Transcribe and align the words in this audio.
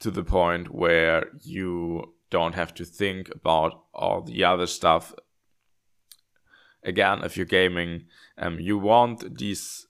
to 0.00 0.10
the 0.10 0.24
point 0.24 0.74
where 0.74 1.26
you 1.42 2.14
don't 2.30 2.54
have 2.54 2.74
to 2.74 2.84
think 2.84 3.30
about 3.34 3.84
all 3.92 4.22
the 4.22 4.44
other 4.44 4.66
stuff. 4.66 5.14
Again, 6.82 7.20
if 7.22 7.36
you're 7.36 7.46
gaming, 7.46 8.06
um, 8.38 8.58
you 8.58 8.78
want 8.78 9.38
these 9.38 9.86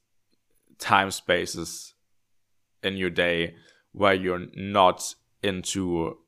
time 0.78 1.10
spaces 1.10 1.94
in 2.82 2.96
your 2.96 3.10
day 3.10 3.54
where 3.92 4.14
you're 4.14 4.46
not 4.54 5.14
into 5.42 6.18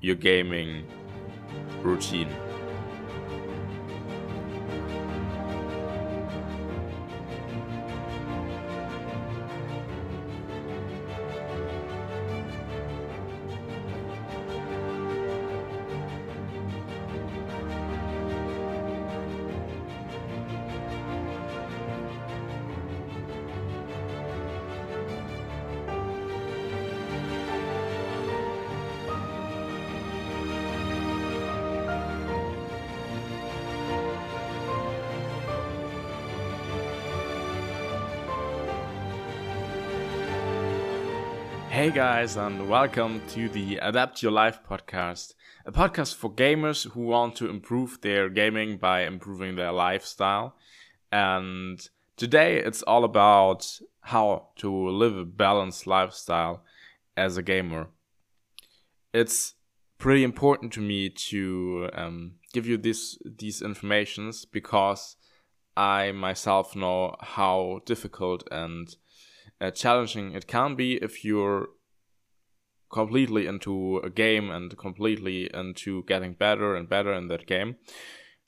your 0.00 0.16
gaming 0.16 0.86
routine. 1.82 2.28
Hey 41.78 41.92
guys, 41.92 42.36
and 42.36 42.68
welcome 42.68 43.22
to 43.28 43.48
the 43.48 43.76
Adapt 43.76 44.20
Your 44.20 44.32
Life 44.32 44.58
podcast, 44.68 45.34
a 45.64 45.70
podcast 45.70 46.16
for 46.16 46.28
gamers 46.28 46.90
who 46.90 47.02
want 47.02 47.36
to 47.36 47.48
improve 47.48 48.00
their 48.00 48.28
gaming 48.28 48.78
by 48.78 49.04
improving 49.04 49.54
their 49.54 49.70
lifestyle. 49.70 50.56
And 51.12 51.78
today 52.16 52.56
it's 52.56 52.82
all 52.82 53.04
about 53.04 53.80
how 54.00 54.48
to 54.56 54.88
live 54.88 55.16
a 55.16 55.24
balanced 55.24 55.86
lifestyle 55.86 56.64
as 57.16 57.36
a 57.36 57.44
gamer. 57.44 57.90
It's 59.14 59.54
pretty 59.98 60.24
important 60.24 60.72
to 60.72 60.80
me 60.80 61.10
to 61.30 61.90
um, 61.92 62.32
give 62.52 62.66
you 62.66 62.76
this 62.76 63.16
these 63.24 63.62
informations 63.62 64.44
because 64.44 65.14
I 65.76 66.10
myself 66.10 66.74
know 66.74 67.14
how 67.20 67.82
difficult 67.86 68.42
and 68.50 68.92
uh, 69.60 69.70
challenging. 69.70 70.32
It 70.32 70.46
can 70.46 70.74
be 70.74 70.94
if 70.96 71.24
you're 71.24 71.68
completely 72.90 73.46
into 73.46 73.98
a 73.98 74.10
game 74.10 74.50
and 74.50 74.76
completely 74.78 75.50
into 75.52 76.04
getting 76.04 76.32
better 76.34 76.74
and 76.74 76.88
better 76.88 77.12
in 77.12 77.28
that 77.28 77.46
game. 77.46 77.76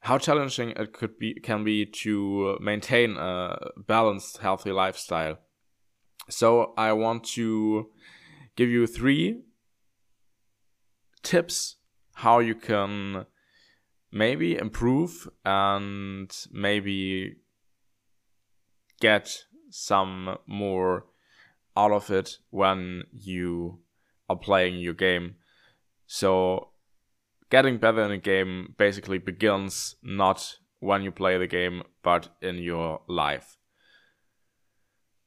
How 0.00 0.16
challenging 0.16 0.70
it 0.70 0.92
could 0.92 1.18
be 1.18 1.34
can 1.34 1.62
be 1.62 1.84
to 1.84 2.56
maintain 2.60 3.16
a 3.18 3.58
balanced 3.86 4.38
healthy 4.38 4.72
lifestyle. 4.72 5.38
So 6.28 6.72
i 6.78 6.92
want 6.92 7.24
to 7.34 7.90
give 8.56 8.68
you 8.68 8.86
three 8.86 9.42
tips 11.22 11.76
how 12.14 12.38
you 12.38 12.54
can 12.54 13.26
maybe 14.12 14.56
improve 14.56 15.28
and 15.44 16.30
maybe 16.52 17.36
get 19.00 19.44
some 19.70 20.36
more 20.46 21.06
out 21.76 21.92
of 21.92 22.10
it 22.10 22.38
when 22.50 23.04
you 23.12 23.80
are 24.28 24.36
playing 24.36 24.78
your 24.78 24.94
game. 24.94 25.36
So 26.06 26.70
getting 27.50 27.78
better 27.78 28.02
in 28.04 28.10
a 28.10 28.18
game 28.18 28.74
basically 28.76 29.18
begins 29.18 29.96
not 30.02 30.56
when 30.80 31.02
you 31.02 31.10
play 31.10 31.38
the 31.38 31.46
game, 31.46 31.82
but 32.02 32.28
in 32.40 32.56
your 32.58 33.02
life. 33.08 33.56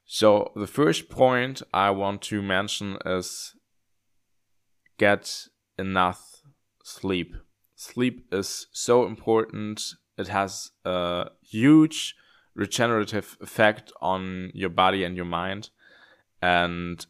So 0.05 0.51
the 0.55 0.67
first 0.67 1.09
point 1.09 1.61
I 1.73 1.91
want 1.91 2.21
to 2.23 2.41
mention 2.41 2.97
is 3.05 3.55
get 4.97 5.47
enough 5.77 6.41
sleep. 6.83 7.35
Sleep 7.75 8.27
is 8.31 8.67
so 8.71 9.05
important. 9.05 9.81
It 10.17 10.27
has 10.27 10.71
a 10.85 11.29
huge 11.41 12.15
regenerative 12.55 13.37
effect 13.41 13.91
on 14.01 14.51
your 14.53 14.69
body 14.69 15.03
and 15.03 15.15
your 15.15 15.25
mind. 15.25 15.69
And 16.41 17.05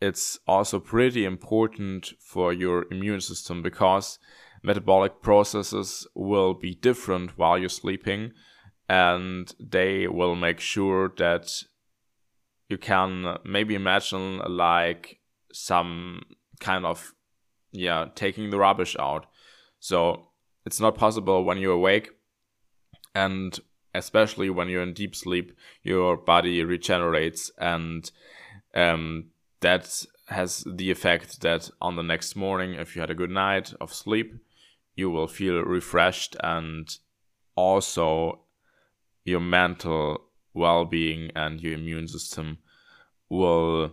it's 0.00 0.38
also 0.46 0.78
pretty 0.78 1.24
important 1.24 2.12
for 2.20 2.52
your 2.52 2.86
immune 2.90 3.20
system 3.20 3.62
because 3.62 4.18
metabolic 4.62 5.22
processes 5.22 6.06
will 6.14 6.54
be 6.54 6.74
different 6.74 7.38
while 7.38 7.58
you're 7.58 7.68
sleeping 7.68 8.32
and 8.88 9.54
they 9.58 10.06
will 10.06 10.36
make 10.36 10.60
sure 10.60 11.12
that 11.16 11.62
you 12.68 12.78
can 12.78 13.38
maybe 13.44 13.74
imagine 13.74 14.38
like 14.48 15.20
some 15.52 16.22
kind 16.60 16.84
of 16.84 17.14
yeah 17.72 18.06
taking 18.14 18.50
the 18.50 18.58
rubbish 18.58 18.96
out 18.98 19.26
so 19.78 20.28
it's 20.64 20.80
not 20.80 20.96
possible 20.96 21.44
when 21.44 21.58
you're 21.58 21.72
awake 21.72 22.10
and 23.14 23.60
especially 23.96 24.50
when 24.50 24.68
you're 24.68 24.82
in 24.82 24.92
deep 24.92 25.14
sleep, 25.14 25.56
your 25.82 26.16
body 26.16 26.62
regenerates, 26.64 27.50
and 27.58 28.10
um, 28.74 29.26
that 29.60 30.04
has 30.28 30.64
the 30.66 30.90
effect 30.90 31.40
that 31.40 31.70
on 31.80 31.96
the 31.96 32.02
next 32.02 32.36
morning, 32.36 32.74
if 32.74 32.94
you 32.94 33.00
had 33.00 33.10
a 33.10 33.14
good 33.14 33.30
night 33.30 33.72
of 33.80 33.92
sleep, 33.92 34.34
you 34.94 35.10
will 35.10 35.28
feel 35.28 35.62
refreshed, 35.62 36.36
and 36.42 36.98
also 37.54 38.40
your 39.24 39.40
mental 39.40 40.22
well 40.54 40.84
being 40.84 41.30
and 41.34 41.60
your 41.60 41.74
immune 41.74 42.08
system 42.08 42.58
will 43.28 43.92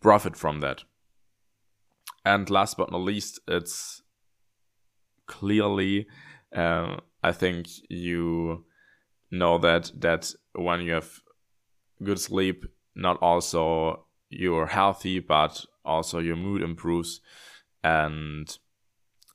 profit 0.00 0.36
from 0.36 0.60
that. 0.60 0.84
And 2.24 2.50
last 2.50 2.76
but 2.76 2.92
not 2.92 3.00
least, 3.00 3.40
it's 3.48 4.02
clearly, 5.26 6.06
uh, 6.54 6.96
I 7.22 7.32
think 7.32 7.68
you 7.88 8.64
know 9.30 9.58
that 9.58 9.92
that 9.98 10.32
when 10.54 10.80
you 10.82 10.92
have 10.92 11.20
good 12.02 12.20
sleep, 12.20 12.64
not 12.94 13.18
also 13.22 14.06
you're 14.28 14.66
healthy, 14.66 15.18
but 15.18 15.64
also 15.84 16.18
your 16.18 16.36
mood 16.36 16.62
improves, 16.62 17.20
and 17.82 18.58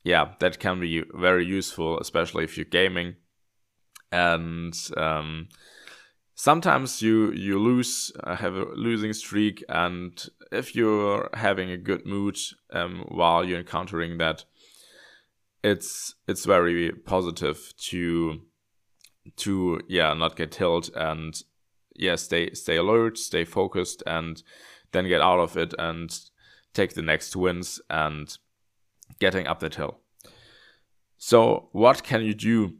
yeah, 0.04 0.34
that 0.38 0.58
can 0.58 0.80
be 0.80 1.02
very 1.14 1.44
useful, 1.44 1.98
especially 1.98 2.44
if 2.44 2.56
you're 2.56 2.64
gaming. 2.64 3.16
And 4.12 4.72
um, 4.96 5.48
sometimes 6.36 7.02
you 7.02 7.32
you 7.32 7.58
lose 7.58 8.12
uh, 8.22 8.36
have 8.36 8.54
a 8.54 8.66
losing 8.74 9.12
streak, 9.12 9.64
and 9.68 10.24
if 10.52 10.76
you're 10.76 11.28
having 11.34 11.70
a 11.70 11.76
good 11.76 12.06
mood 12.06 12.38
um, 12.72 13.04
while 13.08 13.44
you're 13.44 13.58
encountering 13.58 14.18
that, 14.18 14.44
it's 15.64 16.14
it's 16.28 16.44
very 16.44 16.92
positive 16.92 17.72
to 17.88 18.42
to 19.36 19.80
yeah 19.88 20.14
not 20.14 20.36
get 20.36 20.50
killed 20.50 20.90
and 20.94 21.42
yeah 21.94 22.16
stay 22.16 22.52
stay 22.52 22.76
alert 22.76 23.18
stay 23.18 23.44
focused 23.44 24.02
and 24.06 24.42
then 24.92 25.08
get 25.08 25.20
out 25.20 25.40
of 25.40 25.56
it 25.56 25.74
and 25.78 26.18
take 26.72 26.94
the 26.94 27.02
next 27.02 27.34
wins 27.34 27.80
and 27.88 28.38
getting 29.18 29.46
up 29.46 29.60
that 29.60 29.74
hill. 29.76 29.98
So 31.16 31.68
what 31.72 32.02
can 32.02 32.22
you 32.22 32.34
do 32.34 32.74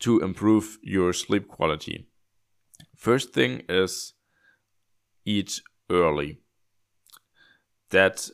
to 0.00 0.20
improve 0.20 0.78
your 0.82 1.12
sleep 1.12 1.48
quality? 1.48 2.08
First 2.96 3.32
thing 3.32 3.62
is 3.68 4.14
eat 5.24 5.60
early. 5.90 6.40
That 7.90 8.30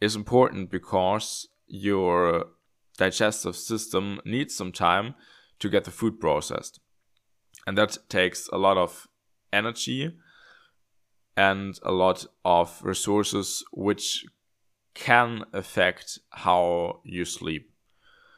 is 0.00 0.16
important 0.16 0.70
because 0.70 1.48
your 1.66 2.46
digestive 2.96 3.56
system 3.56 4.20
needs 4.24 4.54
some 4.54 4.72
time 4.72 5.14
to 5.58 5.68
get 5.68 5.84
the 5.84 5.90
food 5.90 6.20
processed. 6.20 6.80
And 7.66 7.78
that 7.78 7.98
takes 8.08 8.48
a 8.52 8.58
lot 8.58 8.76
of 8.76 9.06
energy 9.52 10.16
and 11.36 11.78
a 11.82 11.92
lot 11.92 12.26
of 12.44 12.80
resources, 12.82 13.64
which 13.72 14.24
can 14.94 15.44
affect 15.52 16.18
how 16.30 17.00
you 17.04 17.24
sleep. 17.24 17.70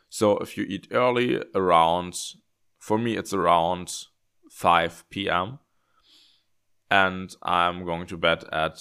So 0.08 0.38
if 0.38 0.56
you 0.56 0.64
eat 0.68 0.88
early, 0.92 1.42
around, 1.54 2.14
for 2.78 2.98
me, 2.98 3.16
it's 3.16 3.32
around 3.32 3.92
5 4.50 5.04
p.m. 5.10 5.58
And 6.90 7.34
I'm 7.42 7.84
going 7.84 8.06
to 8.06 8.16
bed 8.16 8.44
at 8.52 8.78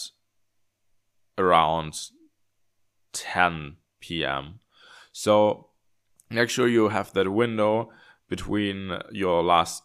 around 1.38 1.96
10 3.14 3.78
p.m. 4.00 4.60
So 5.12 5.70
make 6.30 6.50
sure 6.50 6.68
you 6.68 6.90
have 6.90 7.14
that 7.14 7.32
window 7.32 7.90
between 8.34 8.78
your 9.12 9.38
last 9.44 9.78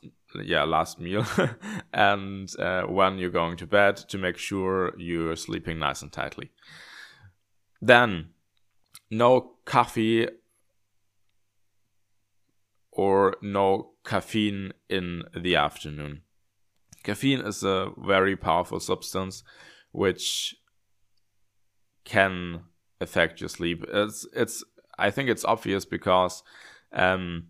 yeah 0.45 0.65
last 0.65 1.01
meal 1.01 1.25
and 1.93 2.47
uh, 2.59 2.83
when 2.83 3.19
you're 3.19 3.39
going 3.41 3.57
to 3.57 3.67
bed 3.67 3.97
to 3.97 4.17
make 4.19 4.37
sure 4.37 4.93
you're 4.99 5.37
sleeping 5.37 5.79
nice 5.79 6.03
and 6.03 6.13
tightly 6.13 6.51
then 7.81 8.29
no 9.11 9.53
coffee 9.65 10.29
or 12.99 13.37
no 13.41 13.93
caffeine 14.05 14.73
in 14.89 15.23
the 15.33 15.55
afternoon. 15.55 16.23
Caffeine 17.05 17.41
is 17.41 17.63
a 17.63 17.93
very 17.97 18.37
powerful 18.37 18.81
substance 18.81 19.45
which 19.93 20.57
can 22.05 22.63
affect 23.01 23.41
your 23.41 23.49
sleep. 23.49 23.85
It's 23.89 24.27
it's 24.35 24.65
I 24.99 25.11
think 25.13 25.31
it's 25.31 25.45
obvious 25.45 25.85
because 25.85 26.43
um, 26.93 27.49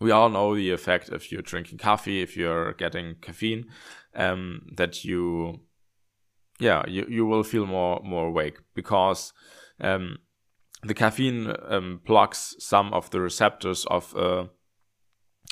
we 0.00 0.10
all 0.10 0.28
know 0.28 0.54
the 0.54 0.70
effect 0.72 1.08
if 1.10 1.30
you're 1.30 1.42
drinking 1.42 1.78
coffee, 1.78 2.22
if 2.22 2.36
you're 2.36 2.72
getting 2.74 3.16
caffeine, 3.20 3.66
um, 4.14 4.66
that 4.76 5.04
you 5.04 5.60
yeah 6.60 6.82
you, 6.86 7.04
you 7.08 7.26
will 7.26 7.42
feel 7.42 7.66
more 7.66 8.00
more 8.04 8.28
awake 8.28 8.58
because 8.74 9.32
um, 9.80 10.18
the 10.82 10.94
caffeine 10.94 11.52
um, 11.68 12.00
blocks 12.06 12.54
some 12.58 12.92
of 12.92 13.10
the 13.10 13.20
receptors 13.20 13.84
of 13.86 14.14
a 14.14 14.48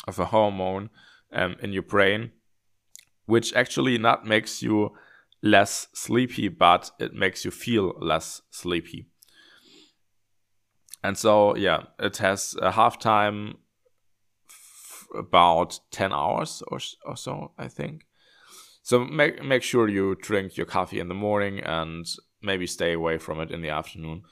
of 0.06 0.18
a 0.18 0.26
hormone 0.26 0.90
um, 1.32 1.56
in 1.60 1.72
your 1.72 1.82
brain, 1.82 2.32
which 3.26 3.54
actually 3.54 3.98
not 3.98 4.26
makes 4.26 4.62
you 4.62 4.90
less 5.42 5.88
sleepy, 5.92 6.48
but 6.48 6.90
it 6.98 7.12
makes 7.14 7.44
you 7.44 7.50
feel 7.50 7.94
less 8.00 8.42
sleepy. 8.50 9.08
And 11.02 11.18
so, 11.18 11.56
yeah, 11.56 11.84
it 11.98 12.18
has 12.18 12.54
a 12.62 12.70
half 12.70 12.98
time 12.98 13.56
about 15.14 15.80
10 15.90 16.12
hours 16.12 16.62
or, 16.68 16.78
or 17.04 17.16
so, 17.16 17.52
I 17.58 17.68
think. 17.68 18.06
So 18.82 19.04
make 19.04 19.42
make 19.44 19.62
sure 19.62 19.88
you 19.88 20.16
drink 20.16 20.56
your 20.56 20.66
coffee 20.66 20.98
in 20.98 21.08
the 21.08 21.14
morning 21.14 21.60
and 21.60 22.04
maybe 22.42 22.66
stay 22.66 22.92
away 22.92 23.18
from 23.18 23.40
it 23.40 23.50
in 23.50 23.62
the 23.62 23.70
afternoon. 23.70 24.22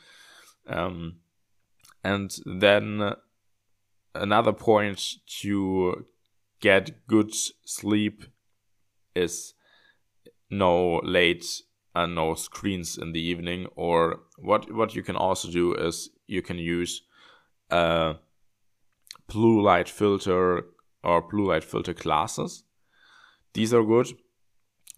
Um, 0.66 1.20
and 2.02 2.36
then 2.44 3.14
another 4.14 4.52
point 4.52 5.14
to 5.40 6.06
get 6.60 7.06
good 7.06 7.32
sleep 7.64 8.24
is 9.14 9.54
no 10.50 11.00
late 11.04 11.62
and 11.94 12.14
no 12.14 12.34
screens 12.34 12.98
in 12.98 13.12
the 13.12 13.20
evening. 13.20 13.66
Or 13.76 14.20
what 14.38 14.72
what 14.72 14.94
you 14.96 15.02
can 15.02 15.16
also 15.16 15.48
do 15.48 15.74
is 15.74 16.10
you 16.26 16.42
can 16.42 16.58
use 16.58 17.02
a 17.70 18.16
blue 19.32 19.62
light 19.62 19.88
filter 19.88 20.64
or 21.02 21.22
blue 21.22 21.46
light 21.48 21.64
filter 21.64 21.94
glasses. 21.94 22.64
These 23.54 23.72
are 23.74 23.84
good 23.84 24.08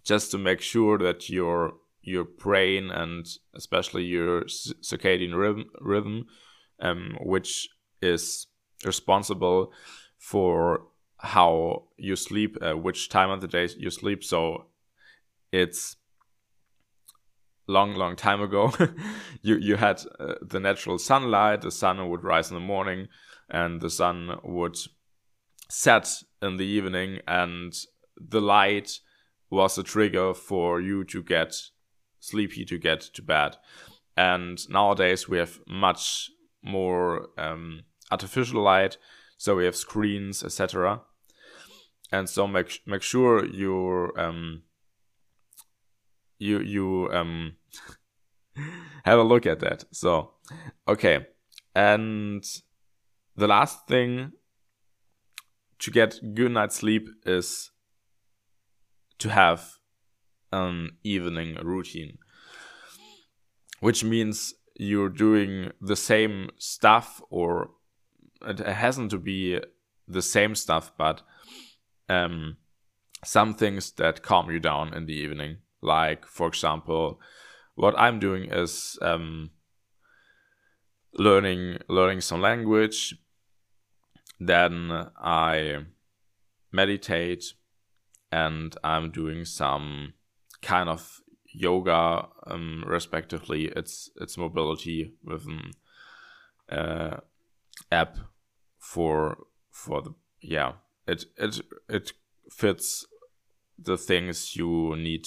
just 0.05 0.31
to 0.32 0.38
make 0.38 0.61
sure 0.61 0.99
that 0.99 1.31
your 1.31 1.75
your 2.02 2.25
brain 2.25 2.90
and 2.90 3.26
especially 3.55 4.02
your 4.02 4.43
circadian 4.43 5.37
rhythm, 5.37 5.67
rhythm 5.81 6.26
um, 6.81 7.17
which 7.20 7.69
is 8.00 8.49
responsible 8.84 9.73
for 10.19 10.87
how 11.19 11.84
you 11.96 12.17
sleep, 12.17 12.58
uh, 12.61 12.76
which 12.76 13.08
time 13.08 13.31
of 13.31 13.40
the 13.40 13.46
day 13.46 13.69
you 13.79 13.90
sleep. 13.90 14.25
So 14.25 14.67
it's 15.52 15.96
long, 17.69 17.94
long 17.94 18.17
time 18.17 18.43
ago. 18.43 18.73
you 19.43 19.56
you 19.56 19.76
had 19.76 20.02
uh, 20.19 20.34
the 20.43 20.58
natural 20.61 20.99
sunlight. 20.99 21.62
The 21.62 21.70
sun 21.70 22.08
would 22.11 22.25
rise 22.25 22.50
in 22.50 22.55
the 22.55 22.61
morning, 22.61 23.08
and 23.52 23.81
the 23.81 23.90
sun 23.90 24.40
would 24.43 24.76
set 25.69 26.08
in 26.40 26.56
the 26.56 26.66
evening, 26.66 27.20
and 27.28 27.75
the 28.16 28.40
light 28.40 28.99
was 29.50 29.76
a 29.76 29.82
trigger 29.82 30.32
for 30.32 30.81
you 30.81 31.04
to 31.04 31.22
get 31.22 31.54
sleepy 32.19 32.64
to 32.64 32.78
get 32.78 33.00
to 33.00 33.22
bed. 33.22 33.56
And 34.16 34.58
nowadays 34.70 35.28
we 35.28 35.38
have 35.38 35.60
much 35.66 36.31
more 36.62 37.28
um, 37.37 37.82
artificial 38.10 38.62
light, 38.62 38.96
so 39.37 39.56
we 39.56 39.66
have 39.66 39.76
screens, 39.76 40.43
etc. 40.43 41.02
And 42.10 42.28
so 42.28 42.46
make 42.46 42.81
make 42.87 43.02
sure 43.02 43.44
you 43.44 44.12
um, 44.16 44.62
you 46.38 46.60
you 46.60 47.08
um, 47.12 47.56
have 49.05 49.19
a 49.19 49.25
look 49.25 49.46
at 49.46 49.60
that. 49.60 49.84
So 49.93 50.32
okay, 50.88 51.26
and 51.75 52.44
the 53.37 53.49
last 53.49 53.87
thing 53.87 54.32
to 55.79 55.90
get 55.90 56.34
good 56.34 56.52
night's 56.52 56.76
sleep 56.76 57.08
is 57.25 57.70
to 59.19 59.29
have 59.31 59.73
an 60.52 60.90
evening 61.02 61.56
routine, 61.62 62.19
which 63.81 64.05
means 64.05 64.55
you're 64.76 65.08
doing 65.08 65.70
the 65.81 65.96
same 65.96 66.50
stuff, 66.58 67.23
or 67.31 67.70
it 68.46 68.58
hasn't 68.61 69.11
to 69.11 69.19
be 69.19 69.61
the 70.08 70.23
same 70.23 70.55
stuff, 70.55 70.93
but 70.99 71.23
um, 72.08 72.56
some 73.25 73.55
things 73.55 73.93
that 73.93 74.23
calm 74.23 74.50
you 74.50 74.58
down 74.58 74.94
in 74.94 75.06
the 75.06 75.14
evening. 75.14 75.58
Like, 75.81 76.26
for 76.26 76.49
example, 76.49 77.20
what 77.75 77.99
I'm 77.99 78.19
doing 78.19 78.52
is 78.52 78.99
um, 79.02 79.50
learning 81.14 81.79
learning 81.88 82.20
some 82.20 82.41
language. 82.41 83.14
Then 84.41 84.91
I 85.17 85.85
meditate 86.73 87.44
and 88.31 88.75
I'm 88.82 89.11
doing 89.11 89.44
some 89.44 90.14
kind 90.62 90.88
of 90.88 91.20
yoga, 91.53 92.29
um, 92.47 92.85
respectively. 92.87 93.67
It's 93.76 94.11
it's 94.20 94.38
mobility 94.38 95.12
with 95.23 95.47
an 95.47 95.73
uh, 96.69 97.20
app 97.91 98.17
for 98.79 99.38
for 99.70 100.03
the 100.03 100.15
yeah. 100.41 100.73
It 101.06 101.26
it 101.37 101.61
it 101.88 102.12
fits 102.50 103.06
the 103.79 103.97
things 103.97 104.55
you 104.56 104.94
need 104.97 105.26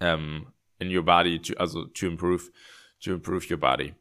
um 0.00 0.52
in 0.80 0.90
your 0.90 1.02
body 1.02 1.38
to 1.38 1.54
also 1.60 1.86
to 1.86 2.06
improve 2.06 2.50
to 3.00 3.14
improve 3.14 3.50
your 3.50 3.58
body 3.58 3.94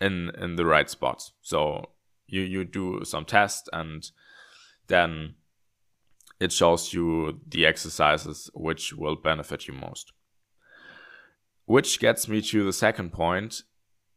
in 0.00 0.30
in 0.38 0.56
the 0.56 0.64
right 0.64 0.88
spots. 0.90 1.32
So 1.42 1.90
you 2.26 2.42
you 2.42 2.64
do 2.64 3.02
some 3.04 3.24
tests 3.24 3.68
and 3.72 4.10
then 4.86 5.34
it 6.40 6.52
shows 6.52 6.92
you 6.92 7.40
the 7.46 7.64
exercises 7.64 8.50
which 8.54 8.92
will 8.92 9.16
benefit 9.16 9.68
you 9.68 9.74
most. 9.74 10.12
Which 11.64 11.98
gets 12.00 12.28
me 12.28 12.42
to 12.42 12.64
the 12.64 12.72
second 12.72 13.12
point, 13.12 13.62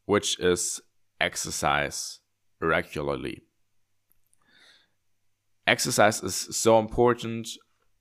which 0.06 0.40
is 0.40 0.82
exercise 1.22 2.20
regularly. 2.60 3.44
Exercise 5.66 6.24
is 6.24 6.36
so 6.36 6.80
important 6.80 7.48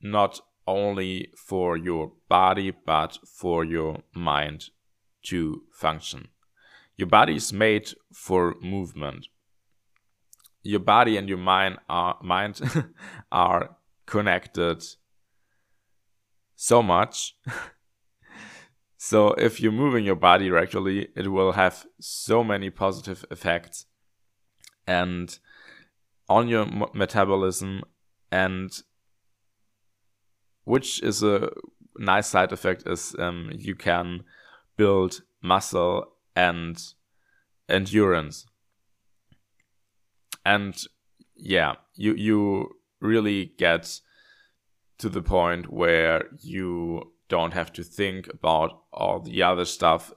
not 0.01 0.41
only 0.67 1.29
for 1.37 1.77
your 1.77 2.13
body 2.29 2.73
but 2.85 3.19
for 3.25 3.65
your 3.65 4.03
mind 4.15 4.71
to 5.25 5.63
function. 5.73 6.29
Your 6.97 7.09
body 7.09 7.37
is 7.37 7.53
made 7.53 7.91
for 8.13 8.55
movement. 8.61 9.27
Your 10.63 10.81
body 10.81 11.17
and 11.17 11.29
your 11.29 11.39
mind 11.39 11.79
are 11.89 12.19
mind 12.23 12.61
are 13.33 13.77
connected 14.07 14.83
so 16.57 16.83
much. 16.83 17.37
so 18.97 19.29
if 19.35 19.61
you're 19.61 19.73
moving 19.73 20.05
your 20.05 20.17
body 20.17 20.51
regularly, 20.51 21.09
it 21.15 21.29
will 21.29 21.53
have 21.53 21.87
so 22.01 22.43
many 22.43 22.71
positive 22.71 23.25
effects 23.31 23.87
and 24.87 25.39
on 26.29 26.49
your 26.49 26.67
metabolism 26.95 27.83
and 28.31 28.83
which 30.65 31.03
is 31.03 31.23
a 31.23 31.51
nice 31.99 32.27
side 32.27 32.53
effect 32.53 32.83
is 32.87 33.15
um, 33.19 33.51
you 33.55 33.75
can 33.75 34.25
build 34.77 35.23
muscle 35.43 36.16
and 36.37 36.93
endurance 37.69 38.47
and 40.45 40.85
yeah 41.35 41.75
you 41.95 42.15
you 42.15 42.77
really 43.01 43.53
get 43.59 44.01
to 44.99 45.09
the 45.09 45.23
point 45.23 45.73
where 45.73 46.25
you 46.41 47.13
don't 47.29 47.53
have 47.53 47.73
to 47.73 47.83
think 47.83 48.29
about 48.29 48.83
all 48.93 49.21
the 49.21 49.43
other 49.43 49.65
stuff. 49.65 50.13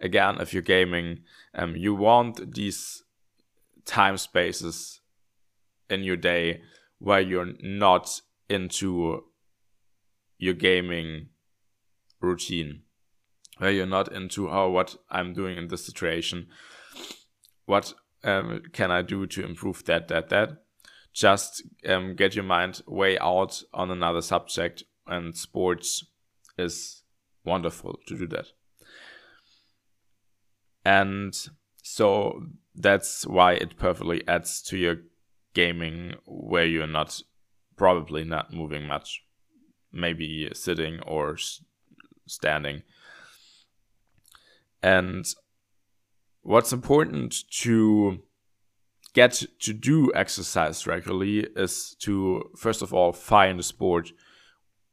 Again, 0.00 0.40
if 0.40 0.52
you're 0.52 0.62
gaming, 0.62 1.20
um, 1.54 1.76
you 1.76 1.94
want 1.94 2.54
these 2.54 3.04
time 3.84 4.16
spaces 4.16 5.00
in 5.88 6.02
your 6.02 6.16
day 6.16 6.62
where 6.98 7.20
you're 7.20 7.52
not 7.60 8.20
into 8.48 9.24
your 10.38 10.54
gaming 10.54 11.28
routine, 12.20 12.82
where 13.58 13.70
you're 13.70 13.86
not 13.86 14.12
into 14.12 14.50
oh 14.50 14.70
what 14.70 14.96
I'm 15.10 15.32
doing 15.32 15.56
in 15.58 15.68
this 15.68 15.86
situation, 15.86 16.48
what 17.66 17.94
um, 18.22 18.62
can 18.72 18.90
I 18.90 19.02
do 19.02 19.26
to 19.26 19.44
improve 19.44 19.84
that 19.84 20.08
that 20.08 20.28
that 20.30 20.50
just 21.12 21.62
um, 21.86 22.16
get 22.16 22.34
your 22.34 22.44
mind 22.44 22.82
way 22.86 23.18
out 23.18 23.62
on 23.72 23.90
another 23.90 24.20
subject, 24.20 24.82
and 25.06 25.36
sports 25.36 26.04
is 26.58 27.02
wonderful 27.44 27.98
to 28.08 28.18
do 28.18 28.26
that. 28.28 28.46
And 30.84 31.34
so 31.82 32.46
that's 32.74 33.26
why 33.26 33.52
it 33.52 33.76
perfectly 33.78 34.26
adds 34.26 34.60
to 34.62 34.76
your 34.76 34.96
gaming 35.54 36.14
where 36.26 36.66
you're 36.66 36.86
not 36.86 37.22
probably 37.76 38.24
not 38.24 38.52
moving 38.52 38.86
much, 38.86 39.22
maybe 39.92 40.50
sitting 40.52 41.00
or 41.06 41.36
standing. 42.26 42.82
And 44.84 45.24
what's 46.42 46.74
important 46.74 47.34
to 47.62 48.18
get 49.14 49.42
to 49.60 49.72
do 49.72 50.12
exercise 50.14 50.86
regularly 50.86 51.46
is 51.56 51.96
to 52.00 52.50
first 52.54 52.82
of 52.82 52.92
all 52.92 53.14
find 53.14 53.58
a 53.58 53.62
sport 53.62 54.12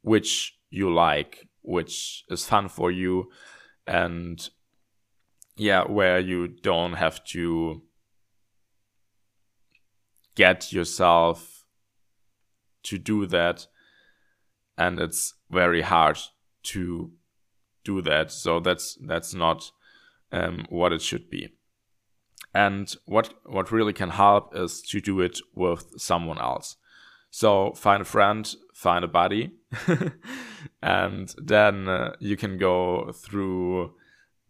which 0.00 0.54
you 0.70 0.90
like, 0.90 1.46
which 1.60 2.24
is 2.30 2.46
fun 2.46 2.70
for 2.70 2.90
you, 2.90 3.28
and 3.86 4.48
yeah, 5.56 5.84
where 5.84 6.18
you 6.18 6.48
don't 6.48 6.94
have 6.94 7.22
to 7.24 7.82
get 10.34 10.72
yourself 10.72 11.66
to 12.84 12.96
do 12.96 13.26
that. 13.26 13.66
And 14.78 14.98
it's 14.98 15.34
very 15.50 15.82
hard 15.82 16.18
to 16.62 17.12
do 17.84 18.00
that. 18.00 18.32
So 18.32 18.58
that's 18.58 18.96
that's 19.06 19.34
not 19.34 19.70
um, 20.32 20.66
what 20.68 20.92
it 20.92 21.02
should 21.02 21.30
be 21.30 21.48
and 22.54 22.96
what 23.04 23.34
what 23.44 23.72
really 23.72 23.92
can 23.92 24.10
help 24.10 24.56
is 24.56 24.82
to 24.82 25.00
do 25.00 25.20
it 25.20 25.38
with 25.54 25.92
someone 25.96 26.38
else 26.38 26.76
so 27.30 27.72
find 27.72 28.02
a 28.02 28.04
friend 28.04 28.54
find 28.74 29.04
a 29.04 29.08
buddy 29.08 29.52
and 30.82 31.34
then 31.38 31.88
uh, 31.88 32.12
you 32.18 32.36
can 32.36 32.58
go 32.58 33.12
through 33.12 33.92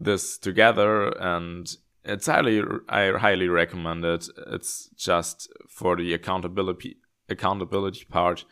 this 0.01 0.39
together 0.39 1.09
and 1.21 1.77
it's 2.05 2.27
highly 2.27 2.63
I 2.89 3.13
highly 3.13 3.49
recommend 3.49 4.05
it. 4.05 4.29
It's 4.49 4.89
just 4.97 5.53
for 5.69 5.97
the 5.97 6.15
accountability 6.15 6.99
accountability 7.29 8.05
part, 8.05 8.45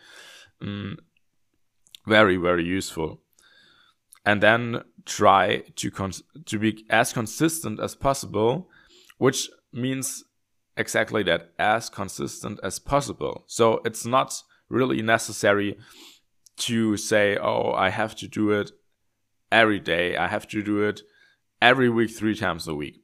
um, 0.62 0.98
very 2.06 2.36
very 2.36 2.64
useful. 2.64 3.22
And 4.30 4.40
then 4.42 4.82
try 5.06 5.64
to 5.76 5.90
to 6.50 6.58
be 6.58 6.84
as 6.88 7.12
consistent 7.12 7.80
as 7.80 7.94
possible, 7.94 8.68
which 9.18 9.50
means 9.72 10.24
exactly 10.76 11.22
that 11.24 11.52
as 11.58 11.90
consistent 11.90 12.60
as 12.62 12.78
possible. 12.78 13.44
So 13.46 13.80
it's 13.84 14.06
not 14.06 14.42
really 14.68 15.02
necessary 15.02 15.78
to 16.58 16.96
say, 16.96 17.36
oh, 17.36 17.72
I 17.72 17.90
have 17.90 18.14
to 18.16 18.28
do 18.28 18.52
it 18.52 18.70
every 19.50 19.80
day. 19.80 20.16
I 20.16 20.28
have 20.28 20.46
to 20.48 20.62
do 20.62 20.82
it 20.88 21.00
every 21.60 21.88
week, 21.88 22.10
three 22.10 22.36
times 22.36 22.68
a 22.68 22.74
week 22.74 23.02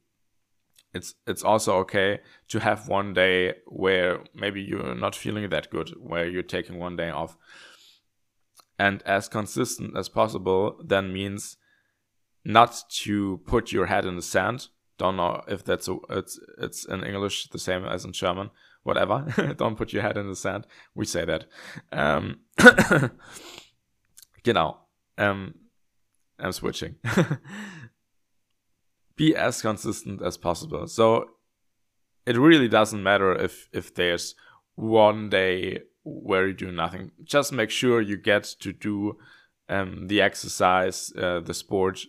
it's 0.93 1.13
it's 1.25 1.43
also 1.43 1.77
okay 1.77 2.19
to 2.49 2.59
have 2.59 2.87
one 2.87 3.13
day 3.13 3.55
where 3.67 4.23
maybe 4.33 4.61
you're 4.61 4.95
not 4.95 5.15
feeling 5.15 5.49
that 5.49 5.69
good, 5.69 5.89
where 5.99 6.27
you're 6.27 6.43
taking 6.43 6.77
one 6.79 6.95
day 6.95 7.09
off. 7.09 7.37
And 8.79 9.01
as 9.03 9.27
consistent 9.27 9.97
as 9.97 10.09
possible 10.09 10.79
then 10.83 11.11
means 11.11 11.57
not 12.45 12.83
to 12.89 13.41
put 13.45 13.71
your 13.71 13.87
head 13.87 14.05
in 14.05 14.15
the 14.15 14.21
sand. 14.21 14.67
Don't 14.97 15.17
know 15.17 15.43
if 15.47 15.63
that's 15.63 15.87
a, 15.87 15.97
it's 16.09 16.39
it's 16.57 16.85
in 16.85 17.03
English 17.03 17.47
the 17.49 17.59
same 17.59 17.85
as 17.85 18.05
in 18.05 18.13
German. 18.13 18.49
Whatever. 18.83 19.25
Don't 19.57 19.75
put 19.75 19.93
your 19.93 20.01
head 20.01 20.17
in 20.17 20.29
the 20.29 20.35
sand. 20.35 20.65
We 20.95 21.05
say 21.05 21.25
that. 21.25 21.45
Um, 21.91 22.39
genau. 24.43 24.79
Um, 25.17 25.55
I'm 26.39 26.51
switching. 26.51 26.95
be 29.17 29.35
as 29.35 29.61
consistent 29.61 30.21
as 30.21 30.37
possible. 30.37 30.87
So 30.87 31.25
it 32.25 32.37
really 32.37 32.67
doesn't 32.69 33.03
matter 33.03 33.35
if 33.35 33.67
if 33.73 33.93
there's 33.93 34.35
one 34.75 35.29
day 35.29 35.81
where 36.07 36.47
you 36.47 36.53
do 36.53 36.71
nothing. 36.71 37.11
Just 37.23 37.51
make 37.51 37.69
sure 37.69 38.01
you 38.01 38.17
get 38.17 38.43
to 38.59 38.73
do 38.73 39.17
um, 39.69 40.07
the 40.07 40.21
exercise, 40.21 41.11
uh, 41.17 41.41
the 41.41 41.53
sport 41.53 42.01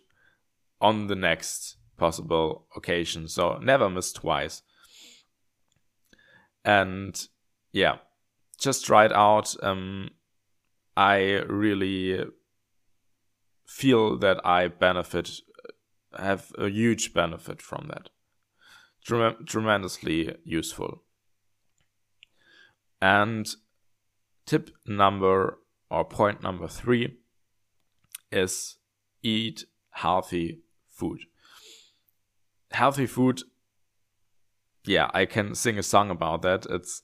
on 0.81 1.09
the 1.09 1.17
next 1.17 1.77
possible 1.97 2.67
occasion. 2.77 3.29
So 3.29 3.59
never 3.59 3.91
miss 3.91 4.13
twice. 4.13 4.63
And 6.65 7.21
yeah, 7.73 7.97
just 8.59 8.85
try 8.85 9.05
it 9.05 9.13
out. 9.13 9.55
Um, 9.63 10.11
I 10.97 11.43
really 11.49 12.25
feel 13.67 14.19
that 14.19 14.45
I 14.45 14.69
benefit 14.69 15.31
have 16.17 16.53
a 16.57 16.69
huge 16.69 17.13
benefit 17.13 17.61
from 17.61 17.89
that. 17.89 18.09
Trem- 19.05 19.45
tremendously 19.47 20.37
useful. 20.45 21.03
And 23.01 23.49
tip 24.49 24.71
number 24.87 25.59
or 25.91 26.05
point 26.05 26.43
number 26.43 26.67
three 26.67 27.19
is 28.33 28.77
eat 29.23 29.65
healthy 29.91 30.63
food. 30.89 31.21
Healthy 32.71 33.07
food, 33.07 33.43
yeah, 34.85 35.11
I 35.13 35.27
can 35.27 35.55
sing 35.55 35.79
a 35.79 35.83
song 35.83 36.11
about 36.11 36.43
that. 36.43 36.67
It's 36.71 37.03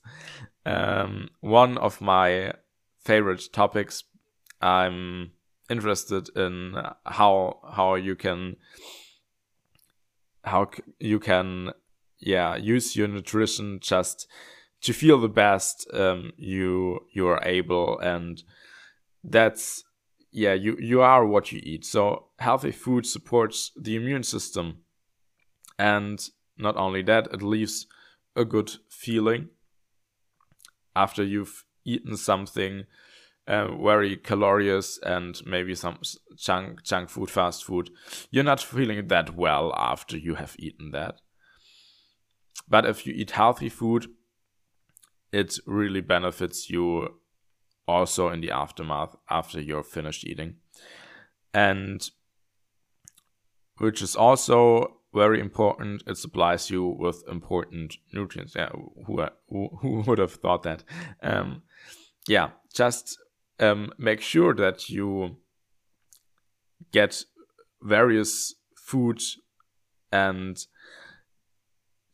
um, 0.65 1.29
one 1.41 1.77
of 1.77 2.01
my 2.01 2.53
favorite 3.03 3.43
topics. 3.53 4.03
I'm 4.59 5.31
interested 5.69 6.29
in 6.35 6.75
how 7.05 7.59
how 7.71 7.95
you 7.95 8.15
can 8.15 8.55
how 10.43 10.69
you 10.99 11.19
can 11.19 11.71
yeah 12.19 12.55
use 12.55 12.95
your 12.95 13.07
nutrition 13.07 13.79
just 13.81 14.27
to 14.85 14.93
feel 14.93 15.19
the 15.19 15.27
best 15.27 15.87
um, 15.93 16.31
you 16.37 16.99
you 17.11 17.27
are 17.27 17.41
able 17.43 17.99
and 17.99 18.43
that's 19.23 19.83
yeah 20.31 20.53
you 20.53 20.77
you 20.79 21.01
are 21.01 21.25
what 21.25 21.51
you 21.51 21.59
eat. 21.63 21.83
So 21.83 22.27
healthy 22.37 22.71
food 22.71 23.05
supports 23.05 23.71
the 23.75 23.95
immune 23.95 24.23
system. 24.23 24.83
And 25.79 26.19
not 26.57 26.77
only 26.77 27.01
that 27.03 27.27
it 27.33 27.41
leaves 27.41 27.87
a 28.35 28.45
good 28.45 28.71
feeling 28.89 29.49
after 30.95 31.23
you've 31.23 31.65
eaten 31.83 32.15
something 32.15 32.83
uh, 33.47 33.75
very 33.75 34.15
calorious 34.17 34.99
and 35.03 35.41
maybe 35.45 35.73
some 35.73 35.97
junk 36.37 36.83
junk 36.83 37.09
food, 37.09 37.31
fast 37.31 37.65
food, 37.65 37.89
you're 38.29 38.43
not 38.43 38.61
feeling 38.61 39.07
that 39.07 39.35
well 39.35 39.73
after 39.75 40.15
you 40.15 40.35
have 40.35 40.55
eaten 40.59 40.91
that. 40.91 41.21
But 42.67 42.85
if 42.85 43.07
you 43.07 43.13
eat 43.13 43.31
healthy 43.31 43.69
food, 43.69 44.07
it 45.35 45.59
really 45.65 45.99
benefits 45.99 46.69
you 46.69 47.09
also 47.87 48.29
in 48.29 48.39
the 48.39 48.51
aftermath 48.51 49.17
after 49.29 49.59
you're 49.59 49.83
finished 49.83 50.25
eating. 50.25 50.55
And 51.53 52.09
which 53.77 54.01
is 54.01 54.15
also 54.15 55.01
very 55.13 55.41
important, 55.41 56.03
it 56.07 56.17
supplies 56.17 56.69
you 56.69 56.85
with 56.85 57.21
important 57.29 57.97
nutrients. 58.13 58.55
Yeah, 58.55 58.69
who, 59.05 59.25
who, 59.49 59.69
who 59.81 60.01
would 60.07 60.19
have 60.19 60.35
thought 60.35 60.63
that? 60.63 60.85
Um, 61.21 61.63
yeah, 62.29 62.51
just 62.73 63.17
um, 63.59 63.91
make 63.97 64.21
sure 64.21 64.53
that 64.55 64.89
you 64.89 65.35
get 66.93 67.25
various 67.81 68.55
food 68.73 69.21
and 70.13 70.57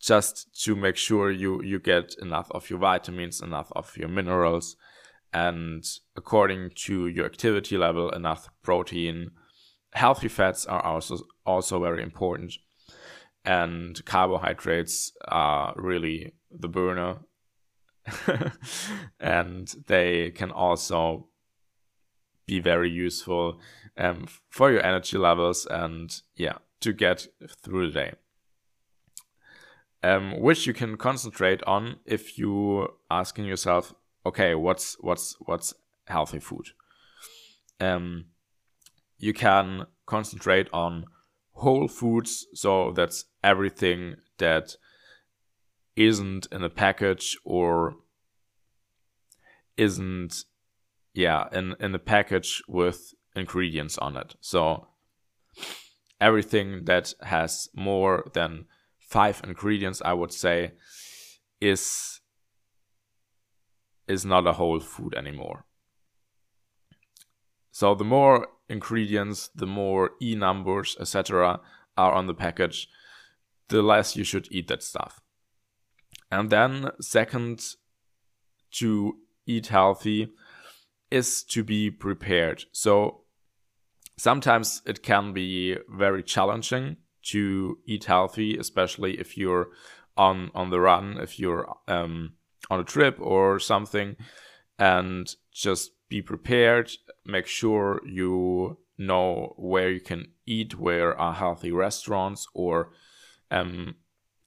just 0.02 0.64
to 0.64 0.76
make 0.76 0.98
sure 0.98 1.32
you 1.32 1.62
you 1.64 1.80
get 1.80 2.16
enough 2.22 2.48
of 2.52 2.70
your 2.70 2.80
vitamins 2.80 3.42
enough 3.42 3.72
of 3.76 3.96
your 3.96 4.10
minerals 4.10 4.76
and 5.32 5.86
according 6.16 6.72
to 6.76 7.08
your 7.08 7.26
activity 7.26 7.78
level 7.78 8.10
enough 8.10 8.50
protein. 8.64 9.32
Healthy 9.94 10.28
fats 10.28 10.66
are 10.66 10.84
also 10.84 11.20
also 11.46 11.80
very 11.80 12.02
important 12.02 12.54
and 13.46 14.04
carbohydrates 14.06 15.12
are 15.28 15.74
really 15.76 16.34
the 16.50 16.68
burner. 16.68 17.20
And 19.20 19.74
they 19.88 20.32
can 20.32 20.52
also 20.52 21.28
be 22.48 22.60
very 22.60 22.90
useful 22.90 23.60
um, 23.98 24.28
for 24.50 24.72
your 24.72 24.84
energy 24.84 25.18
levels 25.18 25.68
and 25.70 26.10
yeah 26.36 26.58
to 26.82 26.92
get 26.92 27.28
through 27.64 27.92
the 27.92 27.94
day 27.94 28.14
um, 30.04 30.40
which 30.40 30.66
you 30.66 30.74
can 30.74 30.98
concentrate 30.98 31.62
on 31.64 31.98
if 32.06 32.38
you 32.38 32.88
asking 33.10 33.46
yourself 33.46 33.94
okay 34.26 34.56
what's 34.56 34.96
what's 35.00 35.36
what's 35.42 35.74
healthy 36.06 36.40
food? 36.40 36.68
Um, 37.80 38.26
you 39.18 39.34
can 39.34 39.86
concentrate 40.06 40.68
on 40.74 41.06
whole 41.54 41.88
foods 41.88 42.48
so 42.54 42.92
that's 42.92 43.26
everything 43.44 44.16
that 44.38 44.76
isn't 45.96 46.48
in 46.52 46.64
a 46.64 46.70
package 46.70 47.38
or 47.44 47.96
isn't 49.78 50.46
yeah 51.14 51.48
in 51.52 51.76
in 51.80 51.94
a 51.94 52.00
package 52.00 52.64
with 52.68 53.14
ingredients 53.36 53.98
on 53.98 54.18
it. 54.18 54.36
So 54.42 54.88
everything 56.20 56.86
that 56.86 57.14
has 57.22 57.70
more 57.76 58.30
than 58.34 58.66
five 59.12 59.42
ingredients, 59.44 60.02
I 60.04 60.14
would 60.14 60.32
say, 60.32 60.72
is 61.60 62.22
is 64.08 64.26
not 64.26 64.48
a 64.48 64.54
whole 64.54 64.80
food 64.80 65.14
anymore. 65.16 65.66
So 67.72 67.94
the 67.96 68.04
more 68.04 68.48
ingredients, 68.70 69.50
the 69.54 69.68
more 69.68 70.12
E 70.22 70.36
numbers, 70.36 70.98
etc., 71.00 71.60
are 71.98 72.14
on 72.14 72.28
the 72.28 72.34
package, 72.34 72.88
the 73.68 73.82
less 73.82 74.16
you 74.16 74.24
should 74.24 74.48
eat 74.52 74.68
that 74.68 74.84
stuff. 74.84 75.22
And 76.30 76.50
then, 76.50 76.92
second, 77.00 77.76
to 78.80 79.18
eat 79.46 79.68
healthy 79.68 80.30
is 81.10 81.44
to 81.44 81.64
be 81.64 81.92
prepared. 81.92 82.66
So 82.72 83.22
sometimes 84.18 84.82
it 84.86 85.04
can 85.04 85.34
be 85.34 85.78
very 85.90 86.24
challenging 86.24 86.98
to 87.24 87.78
eat 87.86 88.06
healthy, 88.06 88.58
especially 88.58 89.20
if 89.20 89.38
you're 89.38 89.70
on 90.18 90.52
on 90.54 90.70
the 90.70 90.80
run, 90.80 91.18
if 91.20 91.40
you're 91.40 91.76
um, 91.88 92.34
on 92.70 92.80
a 92.80 92.84
trip 92.84 93.18
or 93.20 93.60
something, 93.60 94.16
and 94.78 95.36
just 95.52 95.92
be 96.10 96.22
prepared. 96.22 96.92
Make 97.26 97.48
sure 97.48 98.02
you 98.06 98.78
know 98.98 99.54
where 99.58 99.90
you 99.90 100.00
can 100.00 100.32
eat, 100.46 100.78
where 100.78 101.18
are 101.18 101.34
healthy 101.34 101.72
restaurants, 101.72 102.48
or 102.54 102.92
um, 103.50 103.96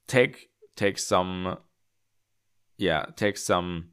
take 0.07 0.49
take 0.75 0.97
some 0.97 1.57
yeah 2.77 3.05
take 3.15 3.37
some 3.37 3.89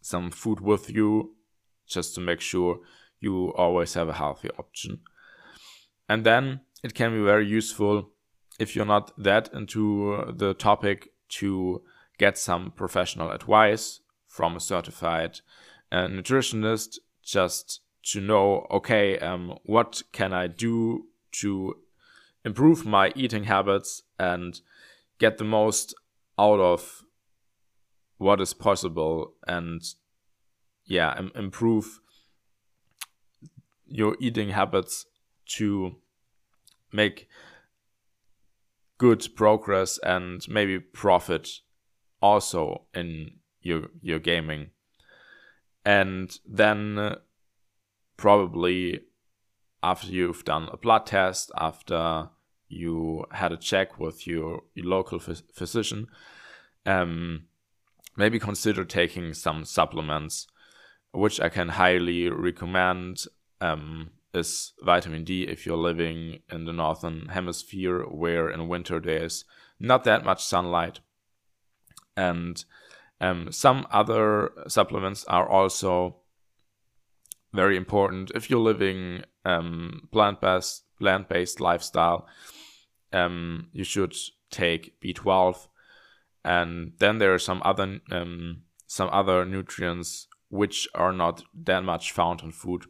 some 0.00 0.30
food 0.30 0.60
with 0.60 0.90
you 0.90 1.34
just 1.86 2.14
to 2.14 2.20
make 2.20 2.40
sure 2.40 2.80
you 3.20 3.52
always 3.54 3.94
have 3.94 4.08
a 4.08 4.12
healthy 4.14 4.50
option. 4.58 5.00
And 6.08 6.24
then 6.24 6.60
it 6.82 6.94
can 6.94 7.12
be 7.12 7.22
very 7.22 7.46
useful 7.46 8.10
if 8.58 8.74
you're 8.74 8.84
not 8.84 9.12
that 9.22 9.50
into 9.52 10.34
the 10.36 10.54
topic 10.54 11.08
to 11.28 11.82
get 12.18 12.36
some 12.36 12.72
professional 12.72 13.30
advice 13.30 14.00
from 14.26 14.56
a 14.56 14.60
certified 14.60 15.40
uh, 15.92 16.06
nutritionist 16.06 16.98
just 17.22 17.80
to 18.02 18.20
know 18.20 18.66
okay 18.70 19.18
um, 19.18 19.58
what 19.64 20.02
can 20.12 20.32
i 20.32 20.46
do 20.46 21.06
to 21.32 21.74
improve 22.44 22.86
my 22.86 23.12
eating 23.14 23.44
habits 23.44 24.02
and 24.18 24.60
get 25.18 25.38
the 25.38 25.44
most 25.44 25.94
out 26.38 26.60
of 26.60 27.02
what 28.18 28.40
is 28.40 28.54
possible 28.54 29.34
and 29.46 29.82
yeah 30.84 31.20
improve 31.34 32.00
your 33.86 34.16
eating 34.20 34.50
habits 34.50 35.06
to 35.46 35.96
make 36.92 37.28
good 38.98 39.26
progress 39.36 39.98
and 40.02 40.44
maybe 40.48 40.78
profit 40.78 41.48
also 42.20 42.86
in 42.94 43.38
your 43.60 43.88
your 44.00 44.18
gaming. 44.18 44.70
And 45.84 46.36
then 46.46 46.98
uh, 46.98 47.16
probably 48.16 49.00
after 49.82 50.08
you've 50.08 50.44
done 50.44 50.68
a 50.72 50.76
blood 50.76 51.06
test 51.06 51.50
after 51.56 52.28
you 52.68 53.24
had 53.32 53.52
a 53.52 53.56
check 53.56 53.98
with 53.98 54.26
your, 54.26 54.62
your 54.74 54.86
local 54.86 55.18
phys- 55.18 55.42
physician 55.54 56.06
um, 56.84 57.44
maybe 58.16 58.38
consider 58.38 58.84
taking 58.84 59.32
some 59.32 59.64
supplements 59.64 60.46
which 61.12 61.40
i 61.40 61.48
can 61.48 61.70
highly 61.70 62.28
recommend 62.28 63.24
um, 63.60 64.10
is 64.34 64.72
vitamin 64.82 65.24
D 65.24 65.42
if 65.42 65.64
you're 65.66 65.76
living 65.76 66.40
in 66.50 66.64
the 66.64 66.72
northern 66.72 67.28
hemisphere 67.28 68.02
where 68.02 68.48
in 68.50 68.68
winter 68.68 69.00
there's 69.00 69.44
not 69.80 70.04
that 70.04 70.24
much 70.24 70.44
sunlight. 70.44 71.00
And 72.16 72.64
um, 73.20 73.52
some 73.52 73.86
other 73.90 74.50
supplements 74.66 75.24
are 75.24 75.48
also 75.48 76.16
very 77.52 77.76
important 77.76 78.30
if 78.34 78.50
you're 78.50 78.60
living 78.60 79.22
um, 79.44 80.08
plant-based 80.12 80.84
plant-based 80.98 81.60
lifestyle. 81.60 82.26
Um, 83.12 83.68
you 83.72 83.84
should 83.84 84.14
take 84.50 85.00
B12, 85.00 85.68
and 86.44 86.92
then 86.98 87.18
there 87.18 87.32
are 87.32 87.38
some 87.38 87.62
other 87.64 88.00
um, 88.10 88.62
some 88.86 89.08
other 89.12 89.44
nutrients 89.44 90.28
which 90.50 90.88
are 90.94 91.12
not 91.12 91.42
that 91.54 91.84
much 91.84 92.12
found 92.12 92.42
in 92.42 92.52
food, 92.52 92.84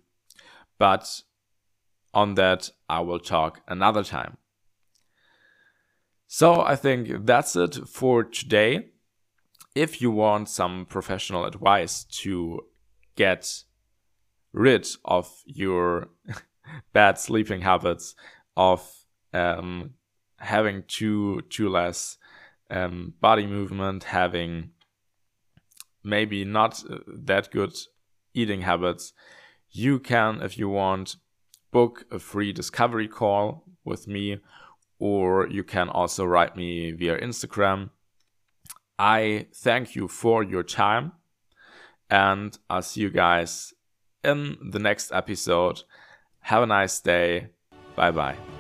but 0.79 1.23
on 2.19 2.35
that, 2.35 2.71
I 2.89 3.01
will 3.01 3.21
talk 3.21 3.61
another 3.69 4.03
time. 4.03 4.39
So 6.27 6.63
I 6.63 6.75
think 6.75 7.25
that's 7.25 7.55
it 7.55 7.75
for 7.87 8.25
today. 8.25 8.89
If 9.77 10.03
you 10.03 10.11
want 10.11 10.49
some 10.49 10.87
professional 10.87 11.45
advice 11.45 12.03
to 12.23 12.63
get 13.15 13.63
rid 14.53 14.89
of 15.05 15.27
your 15.47 16.09
bad 16.93 17.19
sleeping 17.19 17.61
habits, 17.61 18.17
of 18.57 18.81
um, 19.33 19.95
having 20.39 20.83
too 20.89 21.43
too 21.49 21.69
less 21.69 22.19
um, 22.69 23.15
body 23.21 23.47
movement, 23.47 24.03
having 24.05 24.71
maybe 26.03 26.45
not 26.45 26.83
uh, 26.91 26.99
that 27.07 27.53
good 27.53 27.75
eating 28.35 28.63
habits, 28.63 29.13
you 29.71 30.01
can, 30.01 30.43
if 30.43 30.59
you 30.59 30.69
want, 30.69 31.17
book 31.71 32.05
a 32.11 32.19
free 32.19 32.53
discovery 32.53 33.09
call 33.09 33.65
with 33.85 34.09
me, 34.09 34.39
or 34.99 35.49
you 35.49 35.65
can 35.65 35.89
also 35.89 36.25
write 36.25 36.57
me 36.57 36.93
via 36.93 37.19
Instagram. 37.21 37.91
I 38.99 39.47
thank 39.55 39.95
you 39.95 40.09
for 40.09 40.43
your 40.43 40.63
time, 40.63 41.13
and 42.11 42.59
I'll 42.69 42.83
see 42.83 43.03
you 43.03 43.11
guys 43.11 43.73
in 44.25 44.59
the 44.71 44.79
next 44.79 45.13
episode. 45.13 45.83
Have 46.41 46.63
a 46.63 46.67
nice 46.67 47.01
day. 47.01 47.49
Bye 47.95 48.11
bye. 48.11 48.58